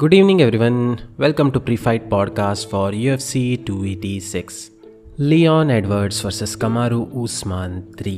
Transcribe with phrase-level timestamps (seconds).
[0.00, 0.98] Good evening, everyone.
[1.18, 4.70] Welcome to Pre-Fight Podcast for UFC 286.
[5.20, 8.14] Leon Edwards versus Kamaru Usman 3.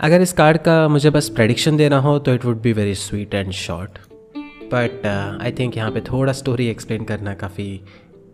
[0.00, 3.34] अगर इस card का मुझे बस प्रेडिक्शन देना हो तो it would be very sweet
[3.34, 3.98] and short
[4.72, 7.68] but I think यहाँ पे थोड़ा स्टोरी एक्सप्लेन करना काफ़ी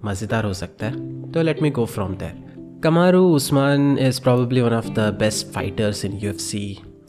[0.04, 4.74] मज़ेदार हो सकता है तो let me go from there Kamaru Usman is probably one
[4.74, 6.62] of the best fighters in U F C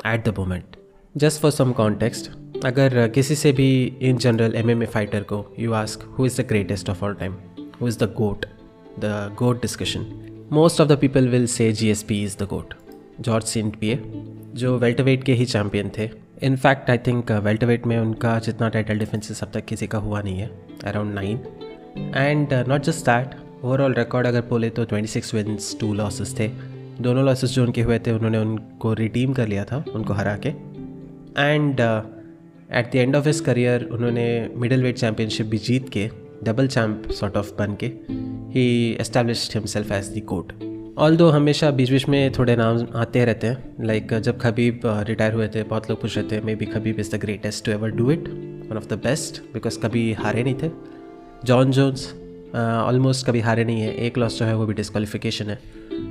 [0.06, 0.76] at the moment
[1.16, 2.32] just for some context
[2.66, 3.70] अगर किसी से भी
[4.02, 7.14] in general M M A fighter को you ask who is the greatest of all
[7.14, 7.34] time
[7.82, 8.46] who is the GOAT
[9.00, 10.06] the GOAT discussion
[10.52, 12.74] most of the people will say G S P is the GOAT
[13.22, 14.00] Georges St Pierre
[14.56, 16.10] जो welterweight के ही champion थे.
[16.44, 20.40] In fact I think welterweight में उनका जितना title defences अब तक किसी का हुआ नहीं
[20.40, 20.50] है.
[20.86, 21.40] Around nine
[22.16, 26.48] and not just that overall record अगर बोले तो twenty six wins two losses थे.
[27.02, 30.50] दोनों लॉसेस जो उनके हुए थे, उन्होंने उनको रिडीम कर लिया था, उनको हरा के.
[31.42, 31.81] And
[32.76, 36.10] at the end of his career उन्होंने मिडल वेट चैम्पियनशिप भी जीत के
[36.44, 37.86] डबल चैम्प सॉर्ट ऑफ़ बन के
[38.54, 40.54] ही एस्टेब्लिश हिमसेल्फ एज दी कोर्ट
[40.98, 44.82] ऑल दो हमेशा बीच बीच में थोड़े नाम आते रहते हैं लाइक like, जब खबीब
[44.86, 47.90] रिटायर हुए थे बहुत लोग पूछ रहे थे maybe Khabib is the greatest to ever
[47.90, 48.28] do it
[48.72, 50.70] one of the best because कभी हारे नहीं थे.
[51.46, 52.14] जॉन जोन्स
[52.56, 55.59] ऑलमोस्ट कभी हारे नहीं है एक लॉस जो है वो भी डिस्कालिफिकेशन है.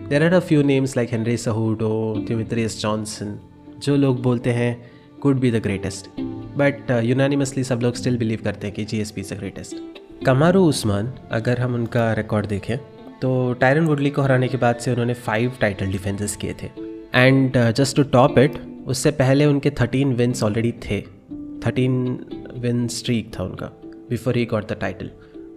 [0.09, 3.39] There are a few names like Henry Cejudo Demetrious Johnson
[3.79, 4.91] जो लोग बोलते हैं
[5.23, 6.11] could be the greatest
[6.59, 10.25] but unanimously सब लोग स्टिल बिलीव करते हैं कि G S P is the greatest
[10.27, 12.77] Kamaru Usman अगर हम उनका रिकॉर्ड देखें
[13.23, 16.67] तो टायरन वुडली को हराने के बाद से उन्होंने फाइव टाइटल डिफेंसेस किए थे.
[17.15, 21.01] And just to top it उससे पहले उनके थर्टीन विन्स ऑलरेडी थे.
[21.67, 21.95] थर्टीन
[22.59, 23.71] विन स्ट्रीक था उनका
[24.11, 25.11] before he got the title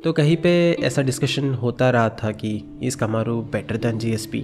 [0.03, 0.52] तो कहीं पे
[0.84, 2.52] ऐसा डिस्कशन होता रहा था कि
[2.84, 4.39] is Kamaru better than G S P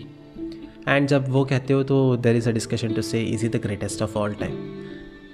[0.88, 3.62] and जब वो कहते हो तो there is a discussion to say is is the
[3.64, 4.85] greatest of all time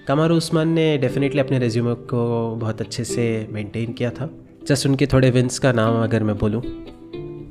[0.08, 4.30] Kamaru Usman ने डेफिनेटली अपने रेज्यूमे को बहुत अच्छे से मेंटेन किया था।
[4.68, 6.62] जस्ट उनके थोड़े विंस का नाम अगर मैं बोलूँ।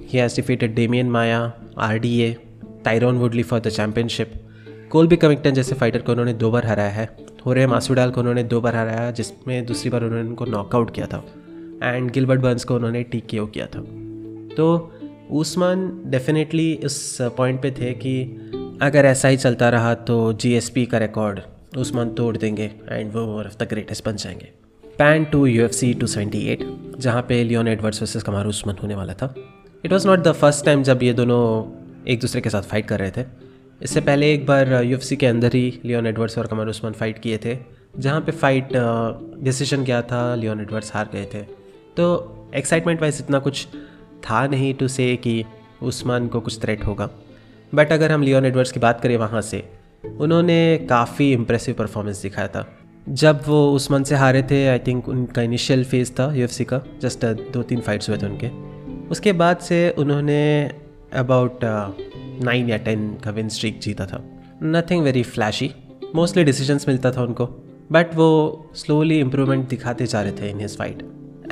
[0.06, 2.36] He has defeated Demian Maia R D A
[2.84, 4.32] Tyron Woodley for the championship
[4.90, 8.42] Colby Covington जैसे फाइटर को उन्होंने दो बार हराया है। हो होरे मासूडाल को उन्होंने
[8.42, 11.24] दो बार हराया, जिसमें दूसरी बार उन्होंने उनको नॉकआउट किया था।
[11.82, 13.80] एंड गिलबर्ट बर्न्स को उन्होंने टी किया था।
[14.54, 14.92] तो
[15.30, 18.22] उस्मान डेफिनेटली उस पॉइंट पे थे कि
[18.82, 21.40] अगर ऐसा ही चलता रहा तो जीएसपी का रिकॉर्ड
[21.76, 24.48] उस्मान तोड़ देंगे एंड वो वन ऑफ़ द ग्रेटेस्ट बन जाएँगे।
[24.98, 26.64] Pan to U F C two seventy eight
[26.98, 29.34] जहाँ पे Leon Edwards versus Kamaru Usman होने वाला था।
[29.84, 31.42] It was not the first time जब ये दोनों
[32.08, 33.24] एक दूसरे के साथ फाइट कर रहे थे।
[33.82, 36.92] इससे पहले एक बार यू एफ़ सी के अंदर ही लियोन एडवर्ड्स और कमार उस्मान
[36.92, 37.56] फाइट किए थे,
[37.98, 38.68] जहाँ पे फाइट
[39.44, 41.42] डिसीज़न क्या था लियोन एडवर्ड्स हार गए थे।
[41.96, 42.06] तो
[42.56, 43.66] एक्साइटमेंट वाइज इतना कुछ
[44.24, 45.42] था नहीं टू से कि
[45.82, 47.10] उस्मान को कुछ थ्रेट होगा।
[47.74, 49.62] बट अगर हम लियोन एडवर्ड्स की बात करें वहाँ से
[50.04, 52.66] उन्होंने काफ़ी इम्प्रेसिव परफॉर्मेंस दिखाया था।
[53.08, 57.24] जब वो उस्मान से हारे थे आई थिंक उनका इनिशियल फ़ेज़ था यूएफसी का जस्ट
[57.52, 58.48] दो तीन फाइट्स हुए थे उनके।
[59.08, 60.70] उसके बाद से उन्होंने
[61.12, 61.60] अबाउट
[62.44, 64.22] नाइन या टेन का विन स्ट्रीक जीता था।
[64.62, 65.70] Nothing very flashy
[66.14, 67.46] mostly decisions मिलता था उनको
[67.92, 68.30] बट वो
[68.74, 71.02] स्लोली इम्प्रूवमेंट दिखाते जा रहे थे in his fight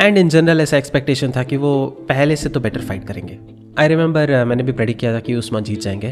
[0.01, 3.39] and in general ऐसा एक्सपेक्टेशन था कि वो पहले से तो बेटर फाइट करेंगे।
[3.79, 6.09] आई रिमेंबर मैंने भी प्रेडिक्ट किया था कि उस्मान जीत जाएँगे।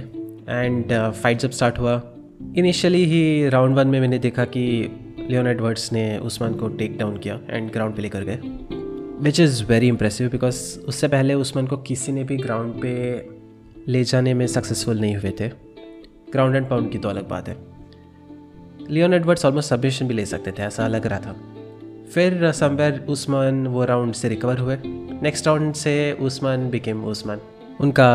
[0.49, 2.03] एंड फाइट uh, जब स्टार्ट हुआ
[2.55, 4.91] इनिशियली ही राउंड वन में मैंने देखा कि
[5.31, 8.39] लियोन एडवर्ड्स ने उस्मान को टेक डाउन किया एंड ग्राउंड पे लेकर गए
[9.23, 13.29] which is very impressive because उससे पहले उस्मान को किसी ने भी ग्राउंड पे
[13.89, 15.49] ले जाने में सक्सेसफुल नहीं हुए थे।
[16.33, 17.57] ग्राउंड एंड पाउंड की तो अलग बात है।
[18.91, 21.37] लियोन एडवर्ड्स ऑलमोस्ट सबमिशन भी ले सकते थे, ऐसा लग रहा था।
[22.15, 24.79] फिर समवेयर उस्मान वो राउंड से रिकवर हुए।
[25.23, 27.41] नेक्स्ट राउंड से उस्मान बिकेम उस्मान
[27.81, 28.09] उनका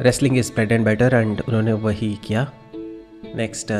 [0.00, 2.52] रेसलिंग इज़ बेटर एंड उन्होंने वही किया।
[3.36, 3.72] नेक्स्ट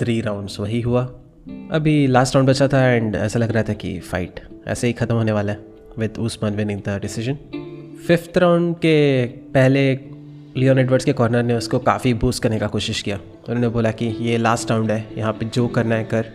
[0.00, 1.02] थ्री राउंड्स वही हुआ।
[1.72, 5.14] अभी लास्ट राउंड बचा था एंड ऐसा लग रहा था कि फ़ाइट ऐसे ही ख़त्म
[5.14, 5.58] होने वाला है
[5.98, 7.38] with Usman winning the decision
[8.06, 9.24] fifth round के
[9.54, 9.92] पहले
[10.56, 13.16] लियोन एडवर्ड्स के कॉर्नर ने उसको काफ़ी बूस्ट करने का कोशिश किया।
[13.48, 16.26] उन्होंने बोला कि ये लास्ट राउंड है, यहाँ पे जो करना है कर,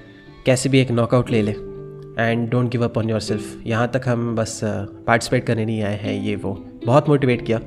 [0.45, 4.35] कैसे भी एक नॉकआउट ले ले। And don't give up on yourself यहाँ तक हम
[4.35, 6.53] बस पार्टिसिपेट करने नहीं आए हैं, ये वो।
[6.85, 7.59] बहुत मोटिवेट किया।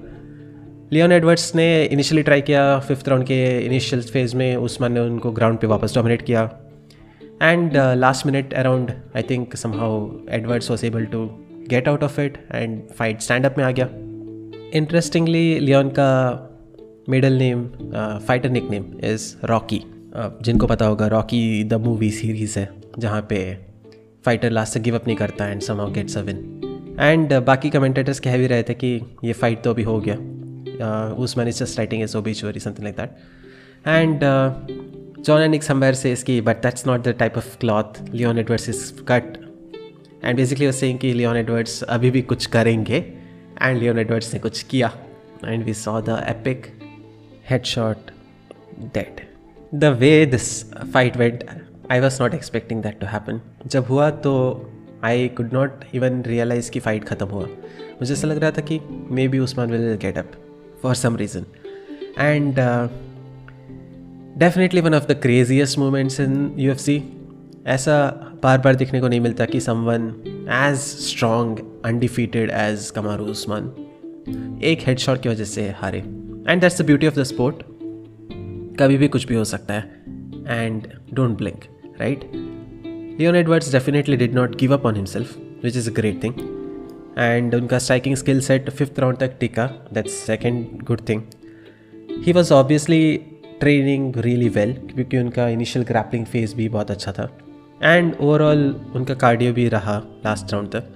[0.93, 5.31] लियोन एडवर्ड्स ने इनिशियली ट्राई किया फिफ्थ राउंड के इनिशियल फ़ेज़ में उस्मान ने उनको
[5.33, 6.43] ग्राउंड पे वापस डोमिनेट किया।
[7.43, 11.25] And last minute around I think somehow Edwards was able to
[11.71, 13.89] get out of it and fight stand up में आ गया।
[14.79, 16.09] इंटरेस्टिंगली लियोन का
[17.09, 17.65] middle name
[18.27, 19.81] fighter nickname is Rocky
[20.43, 23.39] जिनको पता होगा रॉकी द मूवी सीरीज़ है, जहाँ पे
[24.25, 28.21] फाइटर लास्ट से गिव अप नहीं करता and somehow gets a win and बाकी कमेंटेटर्स
[28.21, 28.95] कह भी रहे थे कि
[29.25, 30.17] ये फाइट तो अभी हो गया।
[30.81, 33.19] Uh, Usman is just writing his obituary, something like that.
[33.85, 34.55] And uh,
[35.23, 38.69] John and Nick somewhere says, ki, but that's not the type of cloth Leon Edwards
[38.75, 38.83] is
[39.13, 39.39] cut.
[40.25, 42.97] And basically वो saying कि Leon Edwards अभी भी कुछ करेंगे.
[43.63, 44.93] And Leone Edwards ने कुछ किया।
[45.45, 46.67] And we saw the epic
[47.51, 48.11] head shot
[48.95, 49.21] dead
[49.75, 50.51] the way this
[50.93, 51.45] fight went
[51.93, 54.35] I was not expecting that to happen जब हुआ तो
[55.05, 57.47] I could not even realize कि फ़ाइट ख़त्म हुआ।
[58.01, 58.81] मुझे ऐसा लग रहा था कि
[59.29, 60.33] maybe Usman will get up
[60.83, 61.45] for some reason
[62.19, 62.55] and
[64.39, 67.03] definitely one of the craziest moments in U F C
[67.67, 67.97] ऐसा
[68.43, 70.07] बार बार देखने को नहीं मिलता कि someone
[70.51, 73.73] as strong undefeated as Kamaru Usman
[74.65, 77.63] एक हेड शॉट की वजह से हारे। And that's the beauty of the sport
[78.81, 80.03] कभी भी कुछ भी हो सकता है।
[80.49, 81.65] And don't blink
[82.01, 82.31] right
[83.21, 86.35] Leon Edwards definitely did not give up on himself which is a great thing
[87.21, 91.23] and उनका striking skill set fifth round तक टिका। That's second good thing
[92.25, 93.17] he was obviously
[93.61, 97.29] training really well क्योंकि उनका initial grappling phase भी बहुत अच्छा था।
[97.83, 98.65] And overall
[98.95, 100.89] उनका कार्डियो भी रहा लास्ट राउंड तक।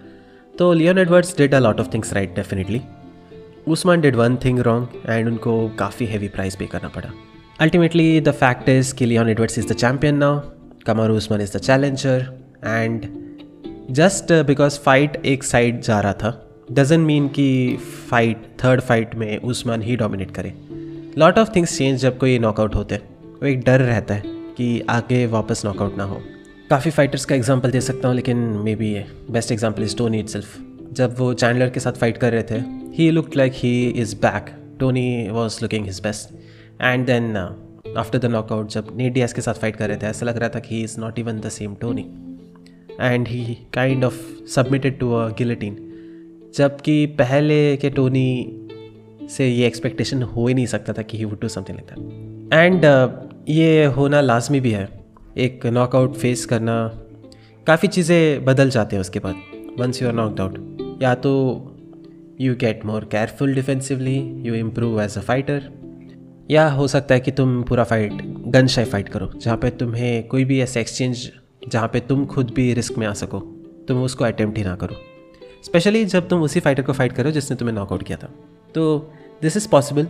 [0.54, 2.80] तो Leon Edwards did a lot of things right definitely
[3.68, 7.10] Usman did one thing wrong and उनको काफ़ी हैवी प्राइस पे करना पड़ा।
[7.60, 10.40] अल्टीमेटली द फैक्ट इज़ कि Leon Edwards is the champion now
[10.86, 12.26] Kamaru Usman is the challenger
[12.64, 13.06] and
[13.90, 17.76] just because fight एक side जा रहा था doesn't mean कि
[18.10, 20.52] फाइट थर्ड फाइट में उस्मान ही डोमिनेट करे।
[21.18, 23.02] लॉट ऑफ़ थिंग्स चेंज जब कोई नॉकआउट होते हैं।
[23.32, 24.22] वो एक डर रहता है
[24.56, 26.20] कि आगे वापस नॉकआउट ना हो।
[26.70, 28.36] काफ़ी फाइटर्स का एग्जांपल दे सकता हूँ, लेकिन
[28.74, 28.94] maybe
[29.30, 30.42] best example is Tony it
[30.92, 32.62] जब वो चैंडलर के साथ फाइट कर रहे थे
[32.94, 34.50] he look like he is back
[34.80, 36.34] Tony was looking his best
[36.82, 37.36] and then
[37.98, 40.58] after the knockout जब नीडियास के साथ फाइट कर रहे थे, ऐसा लग रहा था
[40.58, 42.06] कि he is not even the same Tony
[43.00, 45.76] and he kind of submitted to a guillotine
[46.56, 48.28] जबकि पहले के टोनी
[49.30, 52.52] से ये एक्सपेक्टेशन हो ही नहीं सकता था कि he would do something like that
[52.54, 52.84] and
[53.48, 54.88] ये होना लाजमी भी है।
[55.36, 56.76] एक नॉकआउट फेस करना,
[57.66, 59.36] काफ़ी चीज़ें बदल जाते हैं उसके बाद।
[59.80, 61.32] Once you are knocked out या तो
[62.40, 65.70] you get more careful defensively you improve as a fighter
[66.50, 70.26] या हो सकता है कि तुम पूरा फाइट गन शाई फाइट करो, जहाँ पे तुम्हें
[70.28, 71.30] कोई भी ऐसा एक्सचेंज
[71.68, 73.38] जहाँ पे तुम खुद भी रिस्क में आ सको।
[73.88, 74.96] तुम उसको अटैम्प्ट ही ना करो।
[75.64, 78.30] स्पेशली जब तुम उसी फाइटर को फाइट करो जिसने तुम्हें नॉकआउट किया था।
[78.74, 79.12] तो
[79.42, 80.08] दिस इज़ पॉसिबल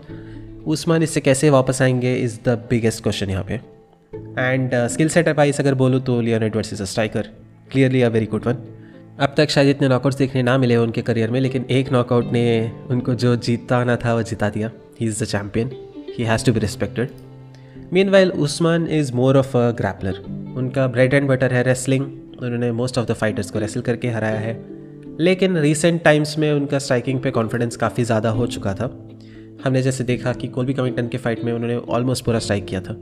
[0.66, 3.54] उस्मान इससे कैसे वापस आएँगे इज़ द बिगेस्ट क्वेश्चन यहाँ पे।
[4.38, 7.28] एंड स्किल सेट वाइज अगर बोलूँ तो Leon Edwards is a striker
[7.72, 8.56] clearly a very good one
[9.20, 12.72] अब तक शायद इतने नॉकआउट्स देखने ना मिले उनके करियर में, लेकिन एक नॉकआउट ने
[12.90, 15.70] उनको जो जीतता आना था वो जिता दिया। He is the champion
[16.18, 17.10] he has to be respected
[18.08, 20.22] meanwhile Usman is more of a grappler
[20.56, 22.04] उनका ब्रेड एंड बटर है रेसलिंग
[22.42, 24.54] उन्होंने मोस्ट ऑफ़ द फाइटर्स को रेसल करके हराया है।
[25.20, 28.86] लेकिन रिसेंट टाइम्स में उनका स्ट्राइकिंग पे कॉन्फिडेंस काफ़ी ज़्यादा हो चुका था।
[29.64, 32.96] हमने जैसे देखा कि कोलबी कमिंगटन के फाइट में उन्होंने ऑलमोस्ट पूरा स्ट्राइक किया था।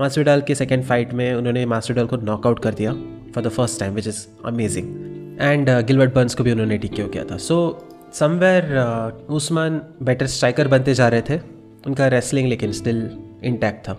[0.00, 2.92] मास्टरडाल के सेकेंड फाइट में उन्होंने मास्टरडाल को नॉकआउट कर दिया
[3.34, 4.86] for the first time which is amazing
[5.40, 7.56] and गिलवर्ट Burns को भी उन्होंने टिक किया था। So
[8.14, 11.38] somewhere Usman better striker बनते जा रहे थे।
[11.86, 13.08] उनका रेसलिंग लेकिन स्टिल
[13.44, 13.96] इंटैक्ट था।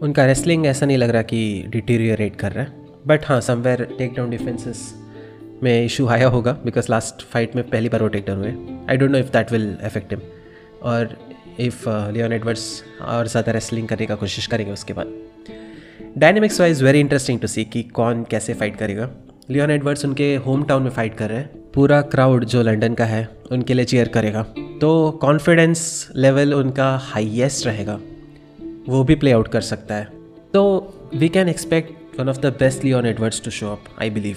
[0.00, 4.14] उनका रेसलिंग ऐसा नहीं लग रहा कि डिटीरियरेट कर रहा है। बट हाँ समवेयर टेक
[4.14, 4.82] डाउन डिफेंसेस
[5.62, 8.52] में इशू आया होगा बिकॉज़ लास्ट फाइट में पहली बार वो टेक डाउन हुए।
[8.90, 10.20] I don't know if that will affect him
[10.82, 11.16] और
[11.60, 15.14] इफ़ लियोन एडवर्ड्स और ज़्यादा रेसलिंग करने का कोशिश करेंगे उसके बाद।
[16.18, 19.10] Dynamics wise very interesting to see कि कौन कैसे फाइट करेगा।
[19.50, 23.04] लियोन एडवर्ड्स उनके होम टाउन में फाइट कर रहे हैं। पूरा क्राउड जो लंदन का
[23.04, 24.42] है, उनके लिए चेयर करेगा।
[24.80, 27.98] तो कॉन्फिडेंस लेवल उनका हाईएस्ट रहेगा।
[28.88, 30.04] वो भी प्ले आउट कर सकता है।
[30.54, 34.36] तो we can expect one of the best Leon Edwards to show up I believe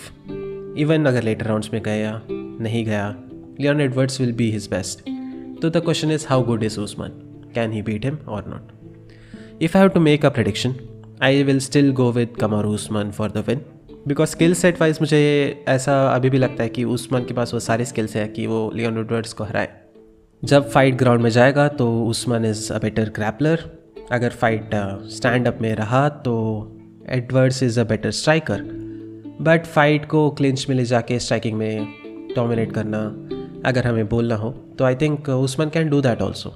[0.77, 3.15] even अगर लेटर राउंड्स में गया नहीं गया
[3.59, 4.99] Leon Edwards will be his best
[5.61, 7.09] तो the question is how good is Usman
[7.55, 8.71] can he beat him और not
[9.61, 10.73] if I have to make a prediction,
[11.21, 13.57] I will still go with Kamaru Usman for the win.
[14.07, 17.59] Because skill set wise मुझे ऐसा अभी भी लगता है कि उस्मान के पास वो
[17.59, 19.69] सारे स्किल्स हैं कि वो लियोन एडवर्ड्स को हराए।
[20.43, 24.69] जब फाइट ग्राउंड में जाएगा तो Usman is a better grappler अगर फाइट
[25.09, 26.33] स्टैंड अप में रहा तो
[27.09, 28.61] Edwards is a better striker
[29.41, 31.85] but fight को क्लिंच में ले जाके स्ट्राइकिंग में
[32.35, 32.99] डोमिनेट करना
[33.69, 36.55] अगर हमें बोलना हो तो I think Usman can do that also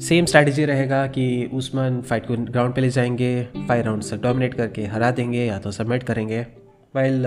[0.00, 4.54] same strategy रहेगा कि उस्मान फाइट को ग्राउंड पे ले जाएँगे फाइव राउंड से डोमिनेट
[4.54, 6.46] करके हरा देंगे या तो सबमिट करेंगे.
[6.96, 7.26] वाइल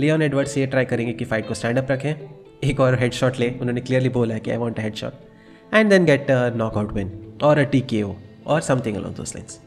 [0.00, 2.14] लियोन एडवर्ड्स ये ट्राई करेंगे कि फाइट को स्टैंड अप रखें.
[2.64, 5.12] एक और हेड शॉट ले, उन्होंने क्लियरली बोला है कि I want head shot
[5.82, 6.26] then get
[6.56, 7.10] knock out win
[7.42, 8.12] और अ टी के ओ
[8.46, 9.58] और something along those lines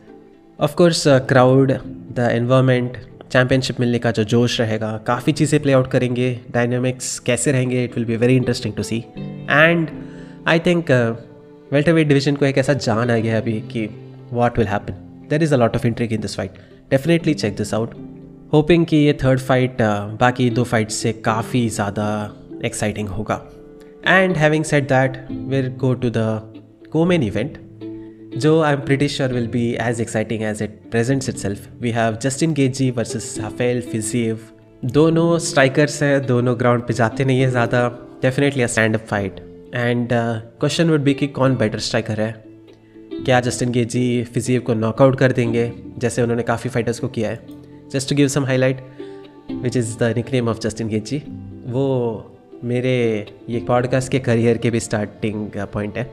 [0.60, 1.72] of course crowd
[2.16, 2.98] the environment
[3.32, 7.96] championship मिलने का जो जोश रहेगा काफ़ी चीज़ें प्ले आउट करेंगे डायनेमिक्स कैसे रहेंगे it
[7.96, 8.98] will be very interesting to see
[9.50, 9.90] and
[10.48, 10.92] I think
[11.92, 13.90] welterweight division को एक ऐसा जान आ गया अभी कि
[14.34, 14.94] what will happen
[15.30, 16.52] there is a lot of intrigue in this fight
[16.90, 17.96] definitely check this out
[18.54, 22.36] hoping कि ये थर्ड फाइट uh, बाकी दो फाइट से काफ़ी ज़्यादा
[22.66, 23.42] एक्साइटिंग होगा.
[24.08, 26.28] And having set that will go to the
[26.92, 27.58] co main event
[28.38, 32.18] जो I am pretty sure will be as exciting as it presents itself we have
[32.24, 34.40] Justin Gaethje versus Rafael Fiziev
[34.86, 37.88] दोनों strikers हैं, दोनों ground पे जाते नहीं है ज़्यादा.
[38.22, 39.40] Definitely a stand up fight
[39.76, 42.32] and question would be कि कौन बेटर स्ट्राइकर है?
[43.26, 45.72] क्या जस्टिन गेजी फिजीव को नॉकआउट कर देंगे?
[45.98, 47.40] जैसे उन्होंने काफ़ी फाइटर्स को किया है.
[47.92, 48.82] Just to give some highlight
[49.52, 51.18] which is the nickname of Justin Gaethje
[51.68, 51.86] वो
[52.64, 56.10] मेरे ये पॉडकास्ट के करियर के भी स्टार्टिंग पॉइंट है।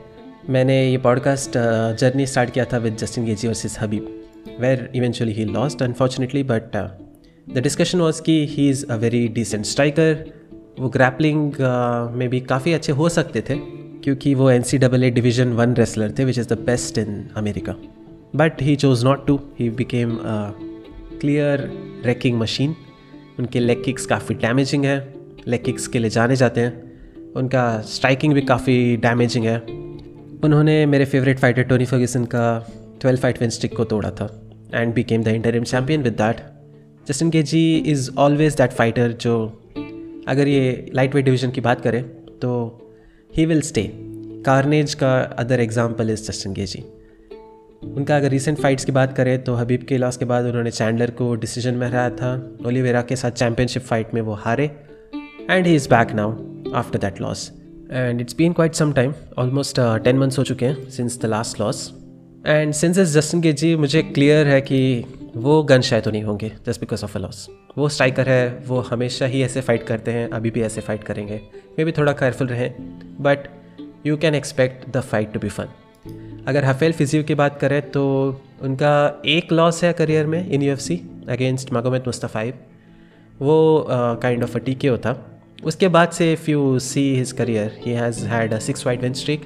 [0.49, 1.51] मैंने ये पॉडकास्ट
[1.99, 4.23] जर्नी स्टार्ट किया था with Justin Gaethje versus Khabib
[4.59, 6.75] where eventually he lost unfortunately but
[7.49, 10.25] the discussion was कि he is a very decent striker
[10.79, 11.53] वो ग्रैपलिंग
[12.17, 13.55] में भी काफ़ी अच्छे हो सकते थे,
[14.03, 17.29] क्योंकि वो N C double A division one wrestler थे which is the best in
[17.35, 17.75] America
[18.35, 20.17] but he chose not to he became
[21.19, 21.71] clear
[22.05, 22.75] wrecking machine
[23.39, 25.14] उनके लेग किक्स काफ़ी डैमेजिंग है।
[25.47, 29.57] लेग किक्स के लिए जाने जाते हैं। उनका स्ट्राइकिंग भी काफ़ी डैमेजिंग है।
[30.43, 32.45] उन्होंने मेरे फेवरेट फाइटर टोनी फर्ग्यूसन का
[33.01, 34.29] ट्वेल्व फाइट विन स्टिक को तोड़ा था
[34.73, 36.41] and became the interim champion with that
[37.07, 39.35] Justin Gaethje is always that fighter जो
[40.27, 42.03] अगर ये लाइट वेट डिवीज़न की बात करें
[42.39, 42.51] तो
[43.31, 43.89] ही विल स्टे
[44.45, 46.83] कार्नेज का other example is Justin Gaethje.
[47.87, 51.11] उनका अगर रिसेंट फाइट्स की बात करें तो हबीब के लॉस के बाद उन्होंने चैंडलर
[51.11, 52.33] को डिसीज़न में हराया था।
[52.67, 54.69] ओलिवेरा के साथ चैम्पियनशिप फाइट में वो हारे।
[55.49, 56.31] And he is back now
[56.75, 57.51] after that loss
[57.91, 61.59] and it's been quite some time almost ten months हो चुके हैं since the last
[61.59, 61.91] loss
[62.47, 64.79] and since is Justin Gaethje मुझे क्लियर है कि
[65.37, 67.47] वो गन शायद तो नहीं होंगे just because of a loss
[67.77, 71.41] वो स्ट्राइकर है वो हमेशा ही ऐसे फाइट करते हैं अभी भी ऐसे फाइट करेंगे
[71.77, 72.73] मे भी थोड़ा केयरफुल रहें
[73.21, 73.47] but
[74.05, 78.05] you can expect the fight to be fun अगर हफेल फिजियो की बात करें तो
[78.61, 78.95] उनका
[79.27, 82.59] एक लॉस है करियर में in U F C against Magomed Mustafaev
[83.41, 83.85] वो
[84.21, 85.15] काइंड ऑफ़ अ टीके होता
[85.65, 89.13] उसके बाद से if you see his career he has had a six fight win
[89.13, 89.41] streak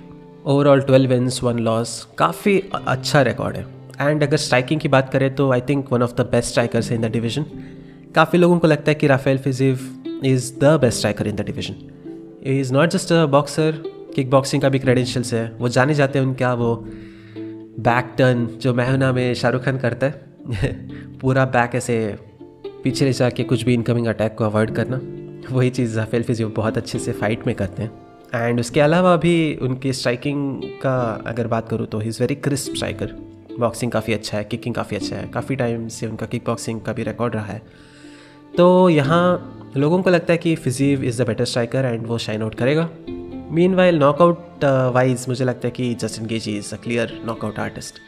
[0.45, 3.65] overall twelve wins one loss काफ़ी अच्छा रिकॉर्ड है।
[4.01, 7.01] एंड अगर स्ट्राइकिंग की बात करें तो I think one of the best strikers in
[7.01, 7.45] the division
[8.15, 11.75] काफ़ी लोगों को लगता है कि Rafael Fiziev is the best striker in the division
[12.43, 13.83] is not just a boxer
[14.29, 16.75] kickboxing का भी क्रेडेंशियल्स है। वो जाने जाते हैं उनका वो
[17.79, 20.27] बैक टर्न जो महना में शाहरुख खान करता है।
[21.19, 22.15] पूरा बैक ऐसे
[22.83, 25.01] पीछे ले जाके कुछ भी इनकमिंग अटैक को अवॉइड करना।
[25.53, 27.91] वही चीज़ राफेल फिजिव बहुत अच्छे से फाइट में करते हैं।
[28.35, 32.73] एंड उसके अलावा भी उनकी स्ट्राइकिंग का अगर बात करूँ तो he is very crisp
[32.75, 33.15] striker
[33.59, 36.93] boxing काफ़ी अच्छा है किकिंग काफ़ी अच्छा है। काफ़ी टाइम से उनका किक बॉक्सिंग का
[36.93, 37.61] भी रिकॉर्ड रहा है।
[38.57, 42.41] तो यहाँ लोगों को लगता है कि Fiziev is the better striker and वो शाइन
[42.41, 42.89] आउट करेगा।
[43.51, 47.99] मीन वाइल नॉकआउट वाइज मुझे लगता है कि Justin Gaethje is a clear knockout artist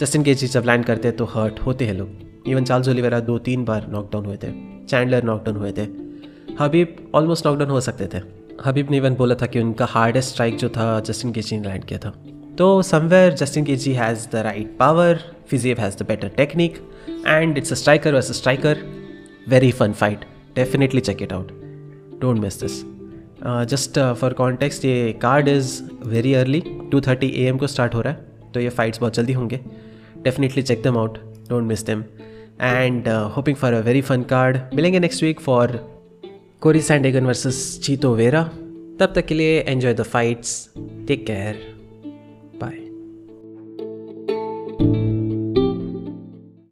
[0.00, 3.38] Justin Gaethje जब लैंड करते हैं तो हर्ट होते हैं लोग। इवन चार्ल्स ओलिवेरा दो
[3.38, 4.52] तीन बार नॉकडाउन हुए थे।
[4.86, 6.09] चैंडलर नॉकडाउन हुए थे।
[6.60, 8.22] हबीब ऑलमोस्ट लॉकडाउन हो सकते थे।
[8.64, 11.84] हबीब ने इवन बोला था कि उनका हार्डेस्ट स्ट्राइक जो था जस्टिन गेजी ने लैंड
[11.84, 12.10] किया था।
[12.58, 16.76] तो somewhere Justin Gaethje has the right power Fiziev has the better technique
[17.26, 18.78] and it's a striker versus a striker
[19.48, 20.24] very fun fight
[20.56, 21.52] definitely check it out
[22.20, 22.80] don't miss this
[23.70, 26.62] just for context ये card is very early
[26.92, 29.60] two thirty A M को start हो रहा है तो ये fights बहुत जल्दी होंगे।
[30.24, 32.04] Definitely check them out don't miss them
[32.60, 35.78] and hoping for a very fun card मिलेंगे next week for
[36.62, 38.42] Cory Sandhagen versus Chito Vera
[39.00, 40.50] तब तक के लिए enjoy the fights
[41.08, 41.79] take care